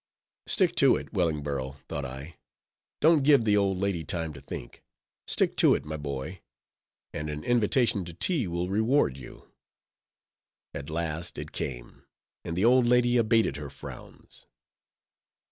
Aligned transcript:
Stick 0.47 0.75
to 0.77 0.95
it, 0.95 1.13
Wellingborough, 1.13 1.77
thought 1.87 2.05
I; 2.05 2.37
don't 3.01 3.21
give 3.21 3.43
the 3.45 3.55
old 3.55 3.77
lady 3.77 4.03
time 4.03 4.33
to 4.33 4.41
think; 4.41 4.81
stick 5.27 5.55
to 5.57 5.75
it, 5.75 5.85
my 5.85 5.95
boy, 5.95 6.41
and 7.13 7.29
an 7.29 7.43
invitation 7.43 8.03
to 8.05 8.13
tea 8.15 8.47
will 8.47 8.67
reward 8.67 9.15
you. 9.15 9.51
At 10.73 10.89
last 10.89 11.37
it 11.37 11.51
came, 11.51 12.03
and 12.43 12.57
the 12.57 12.65
old 12.65 12.87
lady 12.87 13.15
abated 13.17 13.57
her 13.57 13.69
frowns. 13.69 14.47